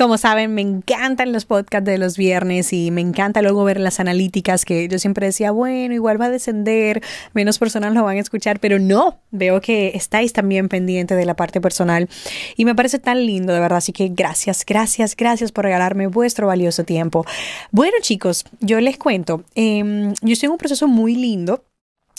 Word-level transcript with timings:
Como 0.00 0.16
saben, 0.16 0.54
me 0.54 0.62
encantan 0.62 1.30
los 1.30 1.44
podcasts 1.44 1.84
de 1.84 1.98
los 1.98 2.16
viernes 2.16 2.72
y 2.72 2.90
me 2.90 3.02
encanta 3.02 3.42
luego 3.42 3.64
ver 3.64 3.78
las 3.78 4.00
analíticas 4.00 4.64
que 4.64 4.88
yo 4.88 4.98
siempre 4.98 5.26
decía, 5.26 5.50
bueno, 5.50 5.92
igual 5.92 6.18
va 6.18 6.24
a 6.24 6.30
descender, 6.30 7.02
menos 7.34 7.58
personas 7.58 7.92
lo 7.92 8.02
van 8.02 8.16
a 8.16 8.20
escuchar, 8.20 8.60
pero 8.60 8.78
no, 8.78 9.20
veo 9.30 9.60
que 9.60 9.92
estáis 9.94 10.32
también 10.32 10.70
pendiente 10.70 11.16
de 11.16 11.26
la 11.26 11.36
parte 11.36 11.60
personal 11.60 12.08
y 12.56 12.64
me 12.64 12.74
parece 12.74 12.98
tan 12.98 13.26
lindo, 13.26 13.52
de 13.52 13.60
verdad, 13.60 13.76
así 13.76 13.92
que 13.92 14.08
gracias, 14.08 14.64
gracias, 14.64 15.14
gracias 15.14 15.52
por 15.52 15.66
regalarme 15.66 16.06
vuestro 16.06 16.46
valioso 16.46 16.82
tiempo. 16.84 17.26
Bueno 17.70 17.98
chicos, 18.00 18.46
yo 18.60 18.80
les 18.80 18.96
cuento, 18.96 19.44
em, 19.54 20.14
yo 20.22 20.32
estoy 20.32 20.46
en 20.46 20.52
un 20.52 20.56
proceso 20.56 20.88
muy 20.88 21.14
lindo 21.14 21.62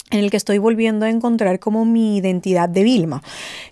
en 0.10 0.20
el 0.20 0.30
que 0.30 0.38
estoy 0.38 0.58
volviendo 0.58 1.06
a 1.06 1.10
encontrar 1.10 1.60
como 1.60 1.86
mi 1.86 2.18
identidad 2.18 2.68
de 2.70 2.84
Vilma. 2.84 3.24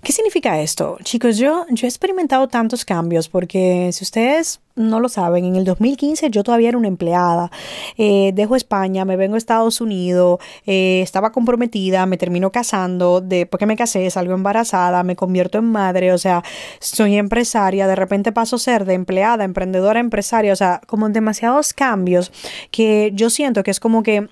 ¿Qué 0.02 0.12
significa 0.12 0.62
esto? 0.62 0.98
Chicos, 1.04 1.38
yo, 1.38 1.66
yo 1.70 1.86
he 1.86 1.90
experimentado 1.90 2.48
tantos 2.48 2.86
cambios 2.86 3.28
porque 3.28 3.90
si 3.92 4.04
ustedes 4.04 4.62
no 4.76 5.02
lo 5.02 5.10
saben, 5.10 5.44
en 5.44 5.58
el 5.58 5.66
2015 5.66 6.30
yo 6.30 6.42
todavía 6.44 6.70
era 6.70 6.78
una 6.78 6.88
empleada, 6.88 7.52
eh, 7.98 8.32
dejo 8.34 8.56
España, 8.56 9.04
me 9.04 9.18
vengo 9.18 9.36
a 9.36 9.38
Estados 9.38 9.82
Unidos, 9.82 10.40
eh, 10.66 11.02
estaba 11.04 11.34
comprometida, 11.34 12.06
me 12.06 12.18
termino 12.18 12.52
casando, 12.52 13.20
después 13.20 13.60
que 13.60 13.66
me 13.66 13.76
casé 13.76 14.10
salgo 14.10 14.34
embarazada, 14.34 15.04
me 15.04 15.18
convierto 15.18 15.58
en 15.58 15.66
madre, 15.66 16.14
o 16.14 16.18
sea, 16.18 16.44
soy 16.80 17.18
empresaria, 17.18 17.88
de 17.88 17.96
repente 17.96 18.32
paso 18.32 18.56
a 18.56 18.60
ser 18.60 18.86
de 18.86 18.94
empleada, 18.94 19.44
emprendedora, 19.44 20.00
empresaria, 20.00 20.54
o 20.54 20.56
sea, 20.56 20.80
como 20.88 21.10
demasiados 21.10 21.74
cambios 21.74 22.32
que 22.72 23.12
yo 23.14 23.30
siento 23.30 23.64
que 23.64 23.72
es 23.72 23.82
como 23.82 24.02
que 24.02 24.30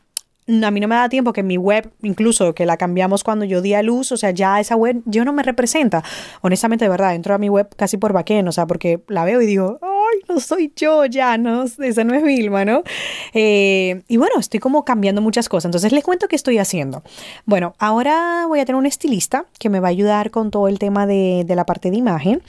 a 0.47 0.71
mí 0.71 0.79
no 0.79 0.87
me 0.87 0.95
da 0.95 1.09
tiempo 1.09 1.33
que 1.33 1.43
mi 1.43 1.57
web, 1.57 1.91
incluso 2.01 2.55
que 2.55 2.65
la 2.65 2.77
cambiamos 2.77 3.23
cuando 3.23 3.45
yo 3.45 3.61
di 3.61 3.73
a 3.73 3.81
luz, 3.81 4.11
o 4.11 4.17
sea, 4.17 4.31
ya 4.31 4.59
esa 4.59 4.75
web 4.75 5.01
yo 5.05 5.25
no 5.25 5.33
me 5.33 5.43
representa. 5.43 6.03
Honestamente, 6.41 6.85
de 6.85 6.89
verdad, 6.89 7.15
entro 7.15 7.35
a 7.35 7.37
mi 7.37 7.49
web 7.49 7.67
casi 7.75 7.97
por 7.97 8.13
vaqueno, 8.13 8.49
o 8.49 8.53
sea, 8.53 8.65
porque 8.65 9.01
la 9.07 9.25
veo 9.25 9.41
y 9.41 9.45
digo, 9.45 9.79
ay, 10.13 10.21
no 10.29 10.39
soy 10.39 10.71
yo 10.75 11.05
ya, 11.05 11.37
no, 11.37 11.63
esa 11.63 12.03
no 12.03 12.13
es 12.13 12.23
Vilma, 12.23 12.65
¿no? 12.65 12.83
Eh, 13.33 14.01
y 14.07 14.17
bueno, 14.17 14.39
estoy 14.39 14.59
como 14.59 14.85
cambiando 14.85 15.21
muchas 15.21 15.49
cosas. 15.49 15.65
Entonces 15.65 15.91
les 15.91 16.03
cuento 16.03 16.27
qué 16.27 16.35
estoy 16.35 16.57
haciendo. 16.57 17.03
Bueno, 17.45 17.75
ahora 17.79 18.45
voy 18.47 18.59
a 18.59 18.65
tener 18.65 18.77
un 18.77 18.85
estilista 18.85 19.45
que 19.59 19.69
me 19.69 19.79
va 19.79 19.87
a 19.87 19.91
ayudar 19.91 20.31
con 20.31 20.51
todo 20.51 20.67
el 20.67 20.79
tema 20.79 21.05
de, 21.05 21.43
de 21.45 21.55
la 21.55 21.65
parte 21.65 21.91
de 21.91 21.97
imagen. 21.97 22.41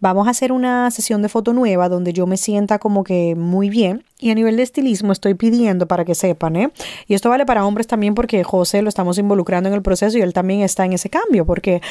Vamos 0.00 0.26
a 0.26 0.30
hacer 0.30 0.52
una 0.52 0.90
sesión 0.90 1.22
de 1.22 1.28
foto 1.28 1.52
nueva 1.52 1.88
donde 1.88 2.12
yo 2.12 2.26
me 2.26 2.36
sienta 2.36 2.78
como 2.78 3.04
que 3.04 3.34
muy 3.34 3.70
bien 3.70 4.04
y 4.18 4.30
a 4.30 4.34
nivel 4.34 4.56
de 4.56 4.62
estilismo 4.62 5.12
estoy 5.12 5.34
pidiendo 5.34 5.86
para 5.86 6.04
que 6.04 6.14
sepan, 6.14 6.56
¿eh? 6.56 6.70
Y 7.06 7.14
esto 7.14 7.28
vale 7.28 7.44
para 7.44 7.66
hombres 7.66 7.86
también 7.86 8.14
porque 8.14 8.42
José 8.44 8.80
lo 8.80 8.88
estamos 8.88 9.18
involucrando 9.18 9.68
en 9.68 9.74
el 9.74 9.82
proceso 9.82 10.16
y 10.16 10.22
él 10.22 10.32
también 10.32 10.62
está 10.62 10.86
en 10.86 10.94
ese 10.94 11.10
cambio, 11.10 11.44
porque 11.44 11.82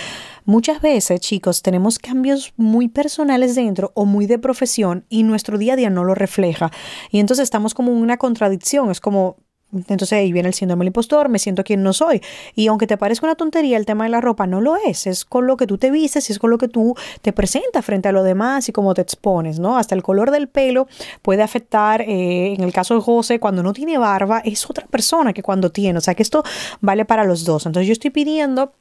muchas 0.46 0.82
veces, 0.82 1.20
chicos, 1.20 1.62
tenemos 1.62 2.00
cambios 2.00 2.54
muy 2.58 2.88
personales 2.88 3.56
dentro 3.56 3.92
o 3.96 4.06
muy 4.06 4.26
de 4.26 4.40
profesión 4.40 5.06
y 5.10 5.24
nuestro 5.24 5.58
día 5.58 5.74
a 5.74 5.76
día 5.76 5.90
no 5.90 6.04
lo 6.04 6.16
refleja. 6.16 6.72
Y 7.12 7.20
entonces 7.20 7.44
estamos 7.44 7.74
como 7.74 7.92
una 7.92 8.18
contradicción, 8.18 8.92
es 8.92 9.02
como, 9.02 9.38
entonces 9.72 10.14
ahí 10.14 10.32
viene 10.32 10.48
el 10.48 10.54
síndrome 10.54 10.82
del 10.82 10.88
impostor, 10.88 11.28
me 11.28 11.40
siento 11.40 11.64
quien 11.64 11.84
no 11.84 11.92
soy. 11.92 12.22
Y 12.54 12.68
aunque 12.68 12.88
te 12.88 12.98
parezca 12.98 13.26
una 13.26 13.36
tontería 13.36 13.78
el 13.78 13.86
tema 13.86 14.06
de 14.06 14.12
la 14.12 14.22
ropa, 14.22 14.48
no 14.48 14.62
lo 14.62 14.76
es. 14.78 15.08
Es 15.08 15.26
con 15.26 15.48
lo 15.48 15.58
que 15.58 15.68
tú 15.68 15.78
te 15.78 15.92
vistes 15.92 16.30
y 16.30 16.34
es 16.34 16.40
con 16.40 16.50
lo 16.50 16.58
que 16.58 16.68
tú 16.68 16.96
te 17.22 17.34
presentas 17.34 17.84
frente 17.84 18.08
a 18.08 18.12
lo 18.12 18.24
demás 18.24 18.70
y 18.70 18.72
cómo 18.72 18.94
te 18.94 19.02
expones, 19.02 19.60
¿no? 19.60 19.78
Hasta 19.78 19.96
el 19.96 20.04
color 20.04 20.32
del 20.32 20.48
pelo 20.48 20.88
puede 21.22 21.44
afectar, 21.44 22.02
eh, 22.02 22.54
en 22.54 22.64
el 22.64 22.72
caso 22.72 22.96
de 22.96 23.02
José, 23.02 23.40
cuando 23.40 23.64
no 23.64 23.74
tiene 23.74 23.98
barba, 23.98 24.40
es 24.46 24.70
otra 24.70 24.88
persona 24.88 25.34
que 25.34 25.44
cuando 25.44 25.72
tiene. 25.72 25.98
O 25.98 26.02
sea 26.02 26.16
que 26.16 26.24
esto 26.24 26.44
vale 26.82 27.06
para 27.06 27.24
los 27.24 27.44
dos. 27.44 27.66
Entonces 27.66 27.88
yo 27.88 27.94
estoy 27.94 28.12
pidiendo 28.12 28.74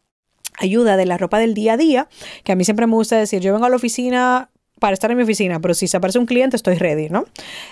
ayuda 0.59 0.97
de 0.97 1.07
la 1.07 1.19
ropa 1.19 1.39
del 1.39 1.55
día 1.55 1.75
a 1.75 1.77
día, 1.77 2.09
que 2.45 2.53
a 2.53 2.57
mí 2.57 2.65
siempre 2.65 2.87
me 2.87 2.95
gusta 2.95 3.17
decir, 3.17 3.41
yo 3.41 3.53
vengo 3.53 3.67
a 3.67 3.71
la 3.71 3.77
oficina 3.77 4.51
para 4.81 4.95
estar 4.95 5.11
en 5.11 5.17
mi 5.17 5.23
oficina, 5.23 5.61
pero 5.61 5.75
si 5.75 5.87
se 5.87 5.97
aparece 5.97 6.19
un 6.19 6.27
cliente 6.27 6.57
estoy 6.57 6.75
ready, 6.77 7.09
¿no? 7.09 7.25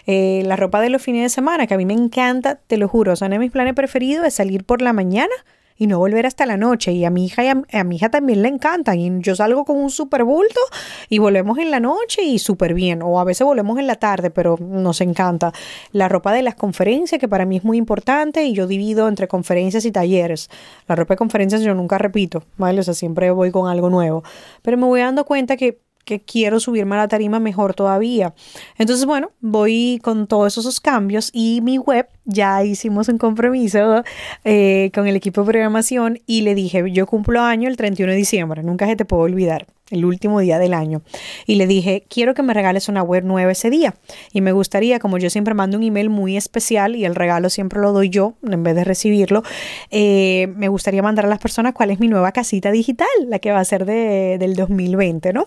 Eh, 0.06 0.42
la 0.46 0.56
ropa 0.56 0.80
de 0.80 0.88
los 0.88 1.02
fines 1.02 1.22
de 1.22 1.28
semana, 1.28 1.66
que 1.66 1.74
a 1.74 1.76
mí 1.76 1.84
me 1.84 1.94
encanta, 1.94 2.54
te 2.54 2.76
lo 2.76 2.88
juro, 2.88 3.16
son 3.16 3.30
de 3.30 3.38
mis 3.38 3.50
planes 3.50 3.74
preferidos, 3.74 4.26
es 4.26 4.34
salir 4.34 4.64
por 4.64 4.82
la 4.82 4.92
mañana 4.92 5.34
y 5.82 5.88
no 5.88 5.98
volver 5.98 6.26
hasta 6.26 6.46
la 6.46 6.56
noche. 6.56 6.92
Y 6.92 7.04
a 7.04 7.10
mi 7.10 7.24
hija 7.24 7.42
y 7.44 7.48
a, 7.48 7.84
mi 7.84 7.96
hija 7.96 8.08
también 8.08 8.40
le 8.40 8.46
encantan. 8.46 9.00
Y 9.00 9.10
yo 9.20 9.34
salgo 9.34 9.64
con 9.64 9.78
un 9.78 9.90
super 9.90 10.22
bulto 10.22 10.60
y 11.08 11.18
volvemos 11.18 11.58
en 11.58 11.72
la 11.72 11.80
noche 11.80 12.22
y 12.22 12.38
súper 12.38 12.72
bien. 12.72 13.02
O 13.02 13.18
a 13.18 13.24
veces 13.24 13.44
volvemos 13.44 13.80
en 13.80 13.88
la 13.88 13.96
tarde, 13.96 14.30
pero 14.30 14.56
nos 14.60 15.00
encanta. 15.00 15.52
La 15.90 16.08
ropa 16.08 16.32
de 16.32 16.42
las 16.42 16.54
conferencias, 16.54 17.18
que 17.18 17.26
para 17.26 17.46
mí 17.46 17.56
es 17.56 17.64
muy 17.64 17.78
importante, 17.78 18.44
y 18.44 18.52
yo 18.52 18.68
divido 18.68 19.08
entre 19.08 19.26
conferencias 19.26 19.84
y 19.84 19.90
talleres. 19.90 20.50
La 20.86 20.94
ropa 20.94 21.14
de 21.14 21.18
conferencias 21.18 21.62
yo 21.62 21.74
nunca 21.74 21.98
repito, 21.98 22.44
¿vale? 22.58 22.78
O 22.78 22.84
sea, 22.84 22.94
siempre 22.94 23.32
voy 23.32 23.50
con 23.50 23.68
algo 23.68 23.90
nuevo. 23.90 24.22
Pero 24.62 24.76
me 24.76 24.84
voy 24.84 25.00
dando 25.00 25.24
cuenta 25.24 25.56
que 25.56 25.80
que 26.04 26.20
quiero 26.20 26.60
subirme 26.60 26.94
a 26.94 26.98
la 26.98 27.08
tarima 27.08 27.40
mejor 27.40 27.74
todavía. 27.74 28.34
Entonces, 28.78 29.06
bueno, 29.06 29.30
voy 29.40 30.00
con 30.02 30.26
todos 30.26 30.58
esos 30.58 30.80
cambios 30.80 31.30
y 31.32 31.60
mi 31.62 31.78
web 31.78 32.08
ya 32.24 32.64
hicimos 32.64 33.08
un 33.08 33.18
compromiso 33.18 34.04
eh, 34.44 34.90
con 34.94 35.06
el 35.06 35.16
equipo 35.16 35.42
de 35.42 35.46
programación 35.48 36.20
y 36.26 36.42
le 36.42 36.54
dije, 36.54 36.90
yo 36.92 37.06
cumplo 37.06 37.40
año 37.40 37.68
el 37.68 37.76
31 37.76 38.12
de 38.12 38.18
diciembre, 38.18 38.62
nunca 38.62 38.86
se 38.86 38.96
te 38.96 39.04
puedo 39.04 39.22
olvidar 39.22 39.66
el 39.92 40.04
último 40.04 40.40
día 40.40 40.58
del 40.58 40.74
año. 40.74 41.02
Y 41.46 41.56
le 41.56 41.66
dije, 41.66 42.04
quiero 42.08 42.34
que 42.34 42.42
me 42.42 42.54
regales 42.54 42.88
una 42.88 43.02
web 43.02 43.24
nueva 43.24 43.52
ese 43.52 43.70
día. 43.70 43.94
Y 44.32 44.40
me 44.40 44.52
gustaría, 44.52 44.98
como 44.98 45.18
yo 45.18 45.30
siempre 45.30 45.54
mando 45.54 45.76
un 45.76 45.84
email 45.84 46.10
muy 46.10 46.36
especial 46.36 46.96
y 46.96 47.04
el 47.04 47.14
regalo 47.14 47.50
siempre 47.50 47.80
lo 47.80 47.92
doy 47.92 48.08
yo 48.08 48.34
en 48.42 48.62
vez 48.62 48.74
de 48.74 48.84
recibirlo, 48.84 49.42
eh, 49.90 50.48
me 50.56 50.68
gustaría 50.68 51.02
mandar 51.02 51.26
a 51.26 51.28
las 51.28 51.38
personas 51.38 51.74
cuál 51.74 51.90
es 51.90 52.00
mi 52.00 52.08
nueva 52.08 52.32
casita 52.32 52.70
digital, 52.70 53.06
la 53.28 53.38
que 53.38 53.52
va 53.52 53.60
a 53.60 53.64
ser 53.64 53.84
de, 53.84 54.38
del 54.38 54.56
2020, 54.56 55.32
¿no? 55.32 55.46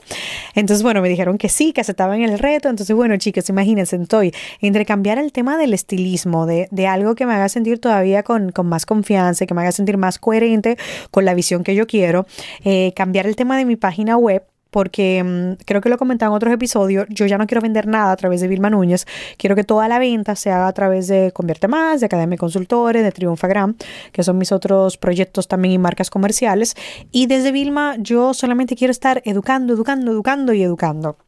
Entonces, 0.54 0.84
bueno, 0.84 1.02
me 1.02 1.10
dijeron 1.10 1.38
que 1.38 1.50
sí, 1.50 1.74
que 1.74 1.82
aceptaban 1.82 2.22
el 2.22 2.38
reto. 2.40 2.70
Entonces, 2.70 2.96
bueno, 2.96 3.18
chicos, 3.18 3.50
imagínense, 3.50 3.96
estoy 3.96 4.34
entre 4.62 4.86
cambiar 4.86 5.18
el 5.18 5.32
tema 5.32 5.58
del 5.58 5.74
estilismo, 5.74 6.46
de, 6.46 6.68
de 6.72 6.88
algo 6.88 7.16
que 7.16 7.26
me 7.26 7.34
haga 7.34 7.50
sentir 7.50 7.80
todavía 7.80 8.24
con, 8.24 8.52
con, 8.52 8.68
más 8.68 8.86
confianza, 8.86 9.46
que 9.46 9.54
me 9.54 9.62
haga 9.62 9.72
sentir 9.72 9.98
más 9.98 10.20
coherente 10.20 10.78
con 11.12 11.26
la 11.26 11.34
visión 11.34 11.64
que 11.64 11.76
yo 11.76 11.88
quiero, 11.88 12.26
eh, 12.64 12.94
cambiar 12.96 13.28
el 13.28 13.36
tema 13.36 13.58
de 13.58 13.66
mi 13.66 13.76
página 13.76 14.18
web 14.18 14.35
porque 14.76 15.24
mm, 15.24 15.64
creo 15.64 15.80
que 15.80 15.88
lo 15.88 15.98
comentaba 15.98 16.34
en 16.34 16.36
otros 16.36 16.54
episodios, 16.54 17.06
yo 17.08 17.26
ya 17.26 17.38
no 17.38 17.48
quiero 17.48 17.62
vender 17.62 17.88
nada 17.88 18.12
a 18.12 18.16
través 18.18 18.42
de 18.42 18.50
Vilma 18.50 18.70
Núñez, 18.70 19.06
quiero 19.38 19.56
que 19.56 19.64
toda 19.64 19.88
la 19.88 20.00
venta 20.00 20.36
se 20.36 20.52
haga 20.52 20.68
a 20.68 20.74
través 20.74 21.08
de 21.08 21.32
Convierte 21.32 21.70
Más, 21.70 22.02
de 22.02 22.08
Academia 22.08 22.38
Consultores, 22.38 23.02
de 23.02 23.14
Triunfagram, 23.14 23.78
que 24.12 24.22
son 24.22 24.38
mis 24.38 24.52
otros 24.52 24.98
proyectos 24.98 25.48
también 25.48 25.76
y 25.76 25.78
marcas 25.78 26.10
comerciales. 26.10 26.76
Y 27.10 27.28
desde 27.28 27.54
Vilma 27.54 27.96
yo 28.00 28.34
solamente 28.34 28.76
quiero 28.76 28.92
estar 28.92 29.22
educando, 29.24 29.74
educando, 29.74 30.12
educando 30.12 30.52
y 30.52 30.62
educando. 30.62 31.25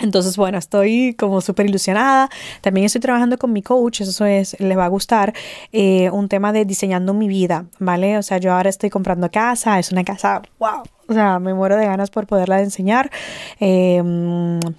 Entonces, 0.00 0.36
bueno, 0.36 0.58
estoy 0.58 1.14
como 1.14 1.40
súper 1.40 1.66
ilusionada. 1.66 2.28
También 2.60 2.86
estoy 2.86 3.00
trabajando 3.00 3.38
con 3.38 3.52
mi 3.52 3.62
coach, 3.62 4.02
eso 4.02 4.24
es, 4.24 4.58
les 4.60 4.76
va 4.76 4.84
a 4.84 4.88
gustar, 4.88 5.34
eh, 5.72 6.10
un 6.10 6.28
tema 6.28 6.52
de 6.52 6.64
diseñando 6.64 7.14
mi 7.14 7.28
vida, 7.28 7.66
¿vale? 7.78 8.18
O 8.18 8.22
sea, 8.22 8.38
yo 8.38 8.52
ahora 8.52 8.70
estoy 8.70 8.90
comprando 8.90 9.30
casa, 9.30 9.78
es 9.78 9.92
una 9.92 10.04
casa, 10.04 10.42
wow, 10.58 10.82
o 11.08 11.12
sea, 11.12 11.38
me 11.38 11.54
muero 11.54 11.76
de 11.76 11.86
ganas 11.86 12.10
por 12.10 12.26
poderla 12.26 12.60
enseñar. 12.60 13.10
Eh, 13.58 14.00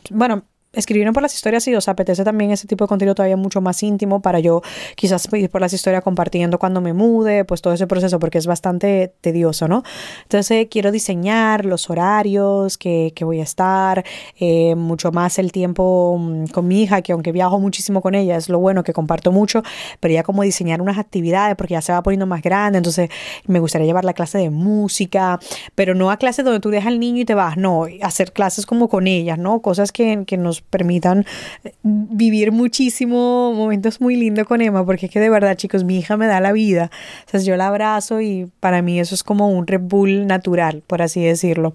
bueno, 0.09 0.43
escribieron 0.73 1.13
por 1.13 1.21
las 1.21 1.33
historias 1.33 1.67
y 1.67 1.75
os 1.75 1.89
apetece 1.89 2.23
también 2.23 2.51
ese 2.51 2.65
tipo 2.65 2.85
de 2.85 2.89
contenido 2.89 3.13
todavía 3.13 3.35
mucho 3.35 3.59
más 3.59 3.83
íntimo 3.83 4.21
para 4.21 4.39
yo 4.39 4.61
quizás 4.95 5.27
ir 5.33 5.49
por 5.49 5.59
las 5.59 5.73
historias 5.73 6.01
compartiendo 6.01 6.59
cuando 6.59 6.79
me 6.79 6.93
mude, 6.93 7.43
pues 7.43 7.61
todo 7.61 7.73
ese 7.73 7.87
proceso 7.87 8.19
porque 8.19 8.37
es 8.37 8.47
bastante 8.47 9.13
tedioso, 9.19 9.67
¿no? 9.67 9.83
Entonces 10.23 10.67
quiero 10.71 10.91
diseñar 10.91 11.65
los 11.65 11.89
horarios 11.89 12.77
que, 12.77 13.11
que 13.13 13.25
voy 13.25 13.41
a 13.41 13.43
estar, 13.43 14.05
eh, 14.39 14.75
mucho 14.75 15.11
más 15.11 15.39
el 15.39 15.51
tiempo 15.51 16.17
mm, 16.17 16.45
con 16.47 16.67
mi 16.67 16.83
hija, 16.83 17.01
que 17.01 17.11
aunque 17.11 17.33
viajo 17.33 17.59
muchísimo 17.59 18.01
con 18.01 18.15
ella, 18.15 18.37
es 18.37 18.47
lo 18.47 18.59
bueno 18.59 18.83
que 18.83 18.93
comparto 18.93 19.33
mucho, 19.33 19.63
pero 19.99 20.13
ya 20.13 20.23
como 20.23 20.43
diseñar 20.43 20.81
unas 20.81 20.97
actividades 20.97 21.57
porque 21.57 21.73
ya 21.73 21.81
se 21.81 21.91
va 21.91 22.01
poniendo 22.01 22.27
más 22.27 22.41
grande, 22.41 22.77
entonces 22.77 23.09
me 23.45 23.59
gustaría 23.59 23.87
llevar 23.87 24.05
la 24.05 24.13
clase 24.13 24.37
de 24.37 24.49
música, 24.49 25.39
pero 25.75 25.95
no 25.95 26.11
a 26.11 26.17
clases 26.17 26.45
donde 26.45 26.61
tú 26.61 26.69
dejas 26.69 26.87
al 26.87 26.99
niño 26.99 27.21
y 27.21 27.25
te 27.25 27.35
vas, 27.35 27.57
no, 27.57 27.87
hacer 28.01 28.31
clases 28.31 28.65
como 28.65 28.87
con 28.87 29.07
ellas, 29.07 29.37
¿no? 29.37 29.61
Cosas 29.61 29.91
que, 29.91 30.23
que 30.25 30.37
nos 30.37 30.60
permitan 30.69 31.25
eh, 31.63 31.73
vivir 31.83 32.51
muchísimo 32.51 33.53
momentos 33.53 34.01
muy 34.01 34.15
lindos 34.15 34.47
con 34.47 34.61
Emma, 34.61 34.85
porque 34.85 35.07
es 35.07 35.11
que 35.11 35.19
de 35.19 35.29
verdad, 35.29 35.55
chicos, 35.55 35.83
mi 35.83 35.97
hija 35.97 36.17
me 36.17 36.27
da 36.27 36.39
la 36.39 36.51
vida. 36.51 36.91
O 37.27 37.31
sea, 37.31 37.39
yo 37.39 37.55
la 37.55 37.67
abrazo 37.67 38.21
y 38.21 38.49
para 38.59 38.81
mí 38.81 38.99
eso 38.99 39.15
es 39.15 39.23
como 39.23 39.49
un 39.49 39.67
Red 39.67 39.81
Bull 39.81 40.27
natural, 40.27 40.83
por 40.87 41.01
así 41.01 41.21
decirlo. 41.21 41.73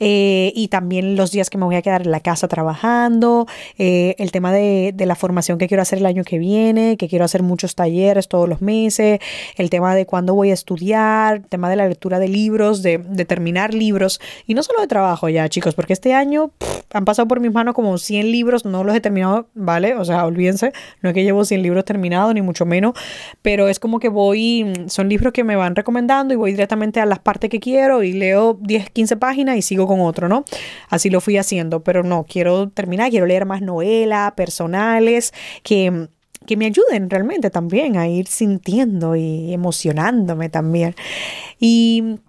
Eh, 0.00 0.52
y 0.54 0.68
también 0.68 1.16
los 1.16 1.30
días 1.30 1.50
que 1.50 1.58
me 1.58 1.64
voy 1.64 1.76
a 1.76 1.82
quedar 1.82 2.02
en 2.02 2.10
la 2.10 2.20
casa 2.20 2.48
trabajando, 2.48 3.46
eh, 3.78 4.14
el 4.18 4.32
tema 4.32 4.52
de, 4.52 4.92
de 4.94 5.06
la 5.06 5.14
formación 5.14 5.58
que 5.58 5.68
quiero 5.68 5.82
hacer 5.82 5.98
el 5.98 6.06
año 6.06 6.24
que 6.24 6.38
viene, 6.38 6.96
que 6.96 7.08
quiero 7.08 7.24
hacer 7.24 7.42
muchos 7.42 7.74
talleres 7.74 8.28
todos 8.28 8.48
los 8.48 8.62
meses, 8.62 9.20
el 9.56 9.70
tema 9.70 9.94
de 9.94 10.06
cuándo 10.06 10.34
voy 10.34 10.50
a 10.50 10.54
estudiar, 10.54 11.36
el 11.36 11.46
tema 11.46 11.70
de 11.70 11.76
la 11.76 11.88
lectura 11.88 12.18
de 12.18 12.28
libros, 12.28 12.82
de, 12.82 12.98
de 12.98 13.24
terminar 13.24 13.74
libros, 13.74 14.20
y 14.46 14.54
no 14.54 14.62
solo 14.62 14.80
de 14.80 14.86
trabajo 14.86 15.28
ya, 15.28 15.48
chicos, 15.48 15.74
porque 15.74 15.92
este 15.92 16.14
año 16.14 16.50
han 16.92 17.04
pasado 17.04 17.28
por 17.28 17.40
mis 17.40 17.52
manos 17.52 17.74
como 17.74 17.98
100 17.98 18.25
libros, 18.26 18.64
no 18.64 18.84
los 18.84 18.94
he 18.94 19.00
terminado, 19.00 19.48
¿vale? 19.54 19.94
O 19.94 20.04
sea, 20.04 20.26
olvídense, 20.26 20.72
no 21.02 21.10
es 21.10 21.14
que 21.14 21.24
llevo 21.24 21.44
100 21.44 21.62
libros 21.62 21.84
terminados, 21.84 22.34
ni 22.34 22.42
mucho 22.42 22.66
menos, 22.66 22.94
pero 23.42 23.68
es 23.68 23.78
como 23.78 23.98
que 23.98 24.08
voy, 24.08 24.72
son 24.88 25.08
libros 25.08 25.32
que 25.32 25.44
me 25.44 25.56
van 25.56 25.76
recomendando 25.76 26.34
y 26.34 26.36
voy 26.36 26.52
directamente 26.52 27.00
a 27.00 27.06
las 27.06 27.18
partes 27.18 27.50
que 27.50 27.60
quiero 27.60 28.02
y 28.02 28.12
leo 28.12 28.58
10, 28.60 28.90
15 28.90 29.16
páginas 29.16 29.56
y 29.56 29.62
sigo 29.62 29.86
con 29.86 30.00
otro, 30.00 30.28
¿no? 30.28 30.44
Así 30.88 31.10
lo 31.10 31.20
fui 31.20 31.36
haciendo, 31.36 31.82
pero 31.82 32.02
no, 32.02 32.24
quiero 32.28 32.68
terminar, 32.68 33.10
quiero 33.10 33.26
leer 33.26 33.46
más 33.46 33.62
novelas 33.62 34.32
personales 34.32 35.32
que 35.62 36.08
que 36.46 36.56
me 36.56 36.66
ayuden 36.66 37.10
realmente 37.10 37.50
también 37.50 37.96
a 37.96 38.08
ir 38.08 38.28
sintiendo 38.28 39.16
y 39.16 39.52
emocionándome 39.52 40.48
también. 40.48 40.94
Y 41.58 42.20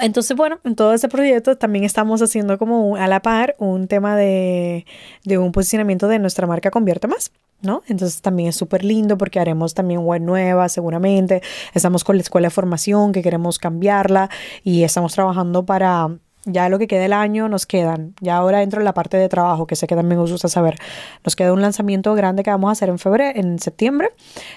entonces, 0.00 0.36
bueno, 0.36 0.60
en 0.64 0.76
todo 0.76 0.92
ese 0.92 1.08
proyecto 1.08 1.56
también 1.56 1.84
estamos 1.84 2.22
haciendo 2.22 2.58
como 2.58 2.96
a 2.96 3.08
la 3.08 3.22
par 3.22 3.56
un 3.58 3.88
tema 3.88 4.16
de, 4.16 4.86
de 5.24 5.38
un 5.38 5.52
posicionamiento 5.52 6.08
de 6.08 6.18
nuestra 6.18 6.46
marca 6.46 6.70
Convierte 6.70 7.08
Más. 7.08 7.32
¿no? 7.62 7.82
Entonces 7.88 8.22
también 8.22 8.48
es 8.48 8.56
súper 8.56 8.84
lindo 8.84 9.18
porque 9.18 9.38
haremos 9.38 9.74
también 9.74 10.00
web 10.00 10.22
nueva 10.22 10.68
seguramente. 10.68 11.42
Estamos 11.74 12.04
con 12.04 12.16
la 12.16 12.22
escuela 12.22 12.46
de 12.46 12.50
formación 12.50 13.12
que 13.12 13.22
queremos 13.22 13.58
cambiarla 13.58 14.30
y 14.64 14.82
estamos 14.82 15.12
trabajando 15.12 15.66
para 15.66 16.08
ya 16.44 16.68
lo 16.68 16.78
que 16.78 16.86
queda 16.86 17.04
el 17.04 17.12
año 17.12 17.48
nos 17.48 17.66
quedan, 17.66 18.14
ya 18.20 18.36
ahora 18.36 18.62
entro 18.62 18.80
en 18.80 18.84
la 18.84 18.94
parte 18.94 19.16
de 19.16 19.28
trabajo, 19.28 19.66
que 19.66 19.76
sé 19.76 19.86
que 19.86 19.94
también 19.94 20.20
os 20.20 20.30
gusta 20.30 20.48
saber, 20.48 20.78
nos 21.24 21.36
queda 21.36 21.52
un 21.52 21.60
lanzamiento 21.60 22.14
grande 22.14 22.42
que 22.42 22.50
vamos 22.50 22.68
a 22.68 22.72
hacer 22.72 22.88
en 22.88 22.98
febrero, 22.98 23.38
en 23.38 23.58
septiembre, 23.58 24.10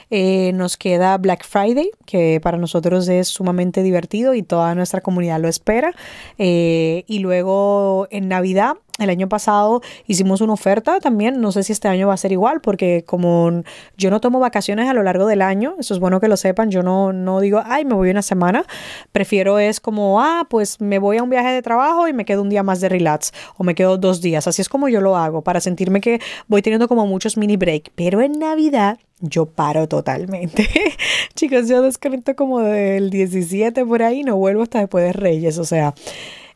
eh, 0.10 0.52
nos 0.54 0.78
queda 0.78 1.18
Black 1.18 1.46
Friday, 1.46 1.92
que 2.06 2.40
para 2.42 2.58
nosotros 2.58 3.08
es 3.08 3.28
sumamente 3.28 3.84
divertido 3.84 4.34
y 4.34 4.44
toda 4.44 4.76
nuestra 4.76 5.02
comunidad 5.02 5.40
lo 5.40 5.48
espera, 5.48 5.94
eh, 6.38 7.04
y 7.08 7.20
luego 7.20 8.08
en 8.12 8.28
Navidad 8.30 8.76
el 9.00 9.10
año 9.10 9.28
pasado 9.28 9.82
hicimos 10.06 10.42
una 10.42 10.54
oferta 10.54 11.00
también, 11.00 11.42
no 11.42 11.52
sé 11.52 11.64
si 11.64 11.72
este 11.72 11.88
año 11.88 12.08
va 12.08 12.14
a 12.14 12.18
ser 12.18 12.32
igual, 12.32 12.62
porque 12.62 13.04
como 13.06 13.64
yo 13.98 14.12
no 14.12 14.22
tomo 14.22 14.40
vacaciones 14.40 14.88
a 14.88 14.94
lo 14.94 15.02
largo 15.02 15.26
del 15.26 15.42
año, 15.42 15.76
eso 15.80 15.96
es 15.96 16.00
bueno 16.00 16.20
que 16.20 16.28
lo 16.28 16.38
sepan, 16.38 16.70
yo 16.70 16.84
no, 16.84 17.12
no 17.12 17.40
digo, 17.40 17.62
ay, 17.66 17.86
me 17.86 17.96
voy 17.96 18.12
una 18.12 18.22
semana, 18.22 18.66
prefiero 19.12 19.58
es 19.58 19.80
como, 19.80 20.22
ah, 20.22 20.46
pues 20.48 20.80
me 20.80 21.00
voy 21.00 21.18
a 21.18 21.24
un 21.24 21.30
viaje 21.30 21.50
de 21.50 21.62
trabajo 21.64 22.08
y 22.08 22.14
me 22.14 22.26
quedo 22.26 22.44
un 22.44 22.50
día 22.50 22.62
más 22.62 22.82
de 22.82 22.90
relax, 22.90 23.34
o 23.58 23.64
me 23.64 23.74
quedo 23.74 23.98
dos 23.98 24.22
días, 24.22 24.48
así 24.48 24.62
es 24.62 24.70
como 24.70 24.88
yo 24.90 25.02
lo 25.02 25.18
hago, 25.18 25.42
para 25.42 25.60
sentirme 25.60 26.00
que 26.00 26.22
voy 26.48 26.62
teniendo 26.62 26.88
como 26.88 27.08
muchos 27.08 27.36
mini 27.36 27.58
break, 27.58 27.92
pero 27.96 28.22
en 28.22 28.34
Navidad 28.34 29.00
yo 29.20 29.46
paro 29.46 29.88
totalmente. 29.88 30.68
Chicos, 31.36 31.68
yo 31.68 31.82
desconecto 31.82 32.36
como 32.36 32.60
del 32.60 33.10
17 33.10 33.86
por 33.86 34.04
ahí, 34.04 34.24
no 34.24 34.36
vuelvo 34.36 34.64
hasta 34.64 34.80
después 34.80 35.04
de 35.06 35.14
Reyes, 35.14 35.58
o 35.58 35.66
sea... 35.66 35.96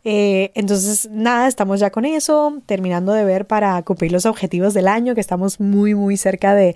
Eh, 0.10 0.54
entonces, 0.56 1.10
nada, 1.12 1.50
estamos 1.50 1.82
ya 1.82 1.90
con 1.90 2.06
eso, 2.06 2.62
terminando 2.66 3.12
de 3.12 3.26
ver 3.26 3.46
para 3.46 3.82
cumplir 3.84 4.14
los 4.14 4.26
objetivos 4.26 4.74
del 4.74 4.88
año, 4.88 5.14
que 5.14 5.20
estamos 5.20 5.60
muy, 5.60 5.96
muy 5.96 6.16
cerca 6.16 6.56
de, 6.56 6.76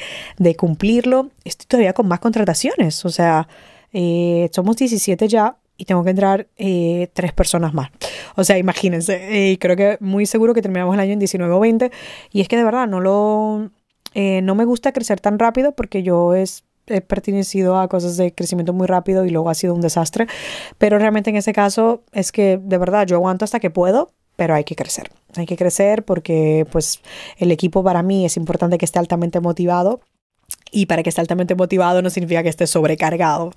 cumplirlo. 0.58 1.30
Estoy 1.46 1.66
todavía 1.66 1.94
con 1.94 2.10
más 2.10 2.20
contrataciones, 2.20 3.06
o 3.06 3.10
sea, 3.10 3.48
eh, 3.94 4.50
somos 4.52 4.76
17 4.76 5.30
ya 5.30 5.56
y 5.78 5.86
tengo 5.86 6.04
que 6.04 6.10
entrar 6.10 6.48
eh, 6.58 7.08
tres 7.14 7.32
personas 7.32 7.74
más. 7.74 7.90
O 8.36 8.44
sea, 8.44 8.58
imagínense, 8.58 9.58
creo 9.62 9.78
que 9.78 9.98
muy 10.02 10.26
seguro 10.26 10.54
que 10.54 10.62
terminamos 10.62 10.94
el 10.96 11.00
año 11.00 11.14
en 11.14 11.20
19 11.20 11.54
o 11.54 11.60
20. 11.62 11.90
Y 12.34 12.42
es 12.42 12.50
que 12.50 12.58
de 12.58 12.66
verdad 12.66 12.86
no 12.86 13.00
lo... 13.00 13.72
no 14.14 14.56
me 14.56 14.66
gusta 14.66 14.92
crecer 14.92 15.22
tan 15.22 15.40
rápido 15.40 15.72
porque 15.72 16.04
yo 16.04 16.36
es 16.36 16.66
he 16.92 17.02
pertenecido 17.02 17.80
a 17.80 17.88
cosas 17.88 18.18
de 18.18 18.34
crecimiento 18.34 18.74
muy 18.74 18.88
rápido 18.88 19.26
y 19.26 19.30
luego 19.30 19.50
ha 19.50 19.56
sido 19.56 19.74
un 19.74 19.82
desastre. 19.82 20.28
Pero 20.78 21.00
realmente 21.00 21.30
en 21.30 21.36
ese 21.36 21.54
caso 21.54 22.04
es 22.12 22.32
que 22.32 22.60
de 22.62 22.78
verdad 22.78 23.06
yo 23.08 23.16
aguanto 23.16 23.46
hasta 23.46 23.60
que 23.60 23.70
puedo, 23.70 24.12
pero 24.36 24.56
hay 24.56 24.64
que 24.64 24.76
crecer. 24.76 25.10
Hay 25.36 25.46
que 25.46 25.58
crecer 25.58 26.04
porque 26.04 26.66
pues 26.72 27.02
el 27.38 27.52
equipo 27.52 27.84
para 27.84 28.04
mí 28.04 28.26
es 28.26 28.38
importante 28.38 28.78
que 28.78 28.86
esté 28.86 29.00
altamente 29.00 29.40
motivado 29.40 30.02
y 30.72 30.86
para 30.86 31.04
que 31.04 31.10
esté 31.10 31.22
altamente 31.22 31.54
motivado 31.56 32.02
no 32.02 32.10
significa 32.10 32.44
que 32.44 32.50
esté 32.50 32.66
sobrecargado. 32.66 33.52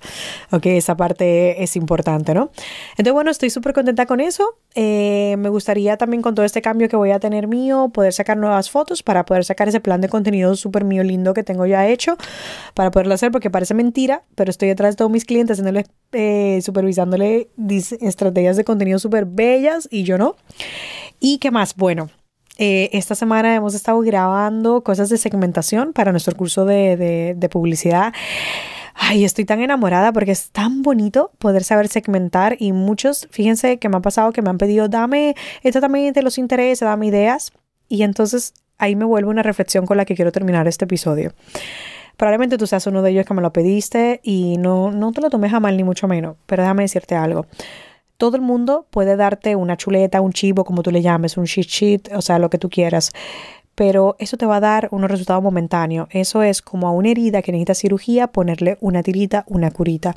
Ok, 0.51 0.65
esa 0.67 0.97
parte 0.97 1.63
es 1.63 1.75
importante, 1.75 2.33
¿no? 2.33 2.51
Entonces, 2.91 3.13
bueno, 3.13 3.31
estoy 3.31 3.49
súper 3.49 3.73
contenta 3.73 4.05
con 4.05 4.19
eso. 4.19 4.57
Eh, 4.75 5.35
me 5.39 5.49
gustaría 5.49 5.97
también 5.97 6.21
con 6.21 6.35
todo 6.35 6.45
este 6.45 6.61
cambio 6.61 6.89
que 6.89 6.97
voy 6.97 7.11
a 7.11 7.19
tener 7.19 7.47
mío, 7.47 7.89
poder 7.93 8.13
sacar 8.13 8.37
nuevas 8.37 8.69
fotos 8.69 9.01
para 9.01 9.25
poder 9.25 9.45
sacar 9.45 9.69
ese 9.69 9.79
plan 9.79 10.01
de 10.01 10.09
contenido 10.09 10.55
súper 10.55 10.83
mío 10.83 11.03
lindo 11.03 11.33
que 11.33 11.43
tengo 11.43 11.65
ya 11.65 11.87
hecho, 11.87 12.17
para 12.73 12.91
poderlo 12.91 13.13
hacer, 13.13 13.31
porque 13.31 13.49
parece 13.49 13.73
mentira, 13.73 14.23
pero 14.35 14.49
estoy 14.49 14.67
detrás 14.67 14.93
de 14.93 14.97
todos 14.97 15.11
mis 15.11 15.25
clientes, 15.25 15.61
eh, 16.11 16.59
supervisándole 16.61 17.49
estrategias 18.01 18.57
de 18.57 18.63
contenido 18.65 18.99
súper 18.99 19.25
bellas 19.25 19.87
y 19.89 20.03
yo 20.03 20.17
no. 20.17 20.35
¿Y 21.19 21.37
qué 21.37 21.51
más? 21.51 21.75
Bueno. 21.75 22.09
Eh, 22.57 22.89
esta 22.93 23.15
semana 23.15 23.53
hemos 23.53 23.75
estado 23.75 23.99
grabando 23.99 24.81
cosas 24.81 25.09
de 25.09 25.17
segmentación 25.17 25.91
para 25.91 26.11
nuestro 26.11 26.35
curso 26.35 26.65
de, 26.65 27.35
de, 27.37 27.49
publicidad. 27.49 28.13
Ay, 28.93 29.25
estoy 29.25 29.43
tan 29.43 29.59
enamorada 29.59 30.13
porque 30.13 30.31
es 30.31 30.51
tan 30.51 30.81
bonito 30.81 31.31
poder 31.37 31.65
saber 31.65 31.89
segmentar 31.89 32.55
y 32.59 32.71
muchos, 32.71 33.27
fíjense 33.29 33.77
que 33.77 33.89
me 33.89 33.97
ha 33.97 33.99
pasado 33.99 34.31
que 34.31 34.41
me 34.41 34.49
han 34.49 34.57
pedido, 34.57 34.87
dame, 34.87 35.35
esto 35.63 35.81
también 35.81 36.13
te 36.13 36.21
los 36.21 36.37
interesa, 36.37 36.85
dame 36.85 37.07
ideas. 37.07 37.51
Y 37.89 38.03
entonces 38.03 38.53
ahí 38.77 38.95
me 38.95 39.05
vuelve 39.05 39.29
una 39.29 39.43
reflexión 39.43 39.85
con 39.85 39.97
la 39.97 40.05
que 40.05 40.15
quiero 40.15 40.31
terminar 40.31 40.67
este 40.67 40.85
episodio. 40.85 41.33
Probablemente 42.15 42.57
tú 42.57 42.65
seas 42.67 42.87
uno 42.87 43.01
de 43.01 43.11
ellos 43.11 43.25
que 43.25 43.33
me 43.33 43.41
lo 43.41 43.51
pediste 43.51 44.21
y 44.23 44.57
no, 44.57 44.91
no 44.91 45.11
te 45.11 45.19
lo 45.19 45.29
tomes 45.29 45.53
a 45.53 45.59
mal 45.59 45.75
ni 45.75 45.83
mucho 45.83 46.07
menos, 46.07 46.37
pero 46.45 46.63
déjame 46.63 46.83
decirte 46.83 47.15
algo 47.15 47.45
todo 48.17 48.35
el 48.35 48.41
mundo 48.41 48.87
puede 48.89 49.15
darte 49.15 49.55
una 49.55 49.77
chuleta, 49.77 50.21
un 50.21 50.33
chivo, 50.33 50.63
como 50.63 50.83
tú 50.83 50.91
le 50.91 51.01
llames, 51.01 51.37
un 51.37 51.45
cheat 51.45 51.67
sheet, 51.67 52.11
o 52.15 52.21
sea, 52.21 52.39
lo 52.39 52.49
que 52.49 52.57
tú 52.57 52.69
quieras. 52.69 53.11
Pero 53.75 54.15
eso 54.19 54.37
te 54.37 54.45
va 54.45 54.57
a 54.57 54.61
dar 54.61 54.87
unos 54.91 55.11
resultados 55.11 55.43
momentáneos. 55.43 56.07
Eso 56.11 56.43
es 56.43 56.61
como 56.61 56.87
a 56.87 56.91
una 56.91 57.09
herida 57.09 57.41
que 57.41 57.51
necesita 57.51 57.73
cirugía, 57.73 58.27
ponerle 58.27 58.77
una 58.79 59.03
tirita, 59.03 59.43
una 59.47 59.69
curita. 59.71 60.15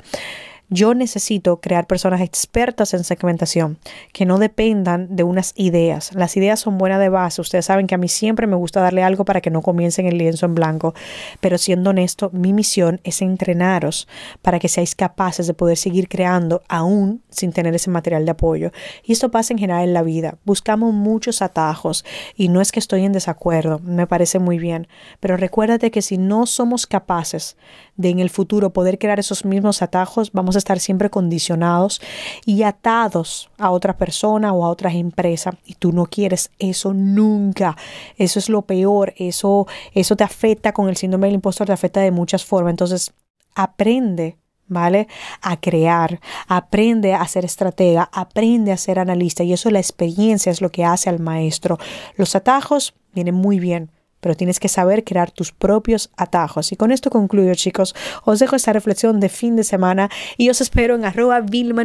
Yo 0.71 0.93
necesito 0.93 1.61
crear 1.61 1.87
personas 1.87 2.21
expertas 2.21 2.93
en 2.93 3.03
segmentación 3.03 3.79
que 4.13 4.25
no 4.25 4.37
dependan 4.37 5.15
de 5.15 5.23
unas 5.23 5.53
ideas. 5.55 6.13
Las 6.13 6.37
ideas 6.37 6.59
son 6.59 6.77
buenas 6.77 6.99
de 6.99 7.09
base. 7.09 7.41
Ustedes 7.41 7.65
saben 7.65 7.87
que 7.87 7.95
a 7.95 7.97
mí 7.97 8.07
siempre 8.07 8.45
me 8.45 8.55
gusta 8.55 8.79
darle 8.79 9.01
algo 9.01 9.25
para 9.25 9.41
que 9.41 9.49
no 9.49 9.63
comiencen 9.63 10.05
el 10.05 10.19
lienzo 10.19 10.45
en 10.45 10.53
blanco. 10.53 10.93
Pero 11.39 11.57
siendo 11.57 11.89
honesto, 11.89 12.29
mi 12.33 12.53
misión 12.53 13.01
es 13.03 13.23
entrenaros 13.23 14.07
para 14.43 14.59
que 14.59 14.67
seáis 14.67 14.93
capaces 14.93 15.47
de 15.47 15.55
poder 15.55 15.75
seguir 15.75 16.07
creando 16.07 16.61
aún 16.67 17.23
sin 17.29 17.51
tener 17.51 17.73
ese 17.73 17.89
material 17.89 18.25
de 18.25 18.31
apoyo. 18.31 18.71
Y 19.03 19.13
esto 19.13 19.31
pasa 19.31 19.53
en 19.53 19.59
general 19.59 19.85
en 19.85 19.93
la 19.95 20.03
vida. 20.03 20.37
Buscamos 20.45 20.93
muchos 20.93 21.41
atajos 21.41 22.05
y 22.35 22.49
no 22.49 22.61
es 22.61 22.71
que 22.71 22.79
estoy 22.79 23.05
en 23.05 23.11
desacuerdo, 23.11 23.79
me 23.79 24.05
parece 24.05 24.37
muy 24.37 24.59
bien. 24.59 24.87
Pero 25.19 25.35
recuérdate 25.35 25.89
que 25.89 26.03
si 26.03 26.19
no 26.19 26.45
somos 26.45 26.85
capaces 26.85 27.57
de 27.99 28.09
en 28.09 28.19
el 28.19 28.29
futuro 28.29 28.71
poder 28.71 28.97
crear 28.97 29.19
esos 29.19 29.43
mismos 29.43 29.81
atajos, 29.81 30.31
vamos 30.31 30.55
a 30.55 30.59
estar 30.59 30.79
siempre 30.79 31.09
condicionados 31.09 32.01
y 32.45 32.63
atados 32.63 33.51
a 33.57 33.71
otra 33.71 33.97
persona 33.97 34.53
o 34.53 34.63
a 34.63 34.69
otras 34.69 34.95
empresas. 34.95 35.55
Y 35.65 35.73
tú 35.73 35.91
no 35.91 36.05
quieres 36.05 36.49
eso 36.59 36.93
nunca. 36.93 37.75
Eso 38.15 38.39
es 38.39 38.47
lo 38.47 38.61
peor. 38.61 39.13
Eso, 39.17 39.67
eso 39.93 40.15
te 40.15 40.23
afecta 40.23 40.71
con 40.71 40.87
el 40.87 40.95
síndrome 40.95 41.27
del 41.27 41.35
impostor, 41.35 41.67
te 41.67 41.73
afecta 41.73 41.99
de 41.99 42.11
muchas 42.11 42.45
formas. 42.45 42.71
Entonces, 42.71 43.11
aprende 43.53 44.37
¿vale? 44.71 45.07
A 45.41 45.59
crear, 45.59 46.21
aprende 46.47 47.15
a 47.15 47.27
ser 47.27 47.43
estratega, 47.43 48.07
aprende 48.13 48.71
a 48.71 48.77
ser 48.77 48.99
analista 48.99 49.43
y 49.43 49.51
eso 49.51 49.71
la 49.71 49.79
experiencia 49.79 50.51
es 50.51 50.61
lo 50.61 50.69
que 50.69 50.85
hace 50.85 51.09
al 51.09 51.19
maestro. 51.19 51.79
Los 52.17 52.35
atajos 52.35 52.93
vienen 53.13 53.33
muy 53.33 53.59
bien, 53.59 53.89
pero 54.19 54.35
tienes 54.35 54.59
que 54.59 54.69
saber 54.69 55.03
crear 55.03 55.31
tus 55.31 55.51
propios 55.51 56.11
atajos. 56.17 56.71
Y 56.71 56.75
con 56.75 56.91
esto 56.91 57.09
concluyo, 57.09 57.53
chicos. 57.55 57.95
Os 58.23 58.39
dejo 58.39 58.55
esta 58.55 58.73
reflexión 58.73 59.19
de 59.19 59.29
fin 59.29 59.55
de 59.55 59.63
semana 59.63 60.09
y 60.37 60.49
os 60.49 60.61
espero 60.61 60.95
en 60.95 61.05
arroba 61.05 61.41
Vilma 61.41 61.83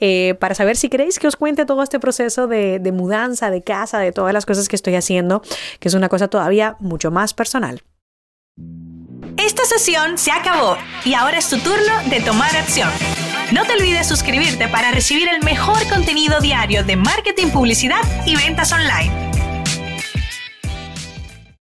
eh, 0.00 0.34
para 0.38 0.54
saber 0.54 0.76
si 0.76 0.88
queréis 0.88 1.18
que 1.18 1.26
os 1.26 1.36
cuente 1.36 1.64
todo 1.64 1.82
este 1.82 1.98
proceso 1.98 2.46
de, 2.46 2.78
de 2.78 2.92
mudanza, 2.92 3.50
de 3.50 3.62
casa, 3.62 3.98
de 3.98 4.12
todas 4.12 4.32
las 4.32 4.46
cosas 4.46 4.68
que 4.68 4.76
estoy 4.76 4.94
haciendo, 4.94 5.42
que 5.80 5.88
es 5.88 5.94
una 5.94 6.08
cosa 6.08 6.28
todavía 6.28 6.76
mucho 6.80 7.10
más 7.10 7.34
personal. 7.34 7.82
Esta 9.36 9.64
sesión 9.64 10.16
se 10.16 10.30
acabó 10.30 10.76
y 11.04 11.14
ahora 11.14 11.38
es 11.38 11.48
tu 11.48 11.58
turno 11.58 11.92
de 12.08 12.20
tomar 12.20 12.54
acción. 12.56 12.90
No 13.52 13.64
te 13.64 13.74
olvides 13.74 14.06
suscribirte 14.06 14.68
para 14.68 14.90
recibir 14.90 15.28
el 15.28 15.42
mejor 15.42 15.86
contenido 15.88 16.40
diario 16.40 16.84
de 16.84 16.96
marketing, 16.96 17.48
publicidad 17.48 18.00
y 18.26 18.36
ventas 18.36 18.72
online. 18.72 19.33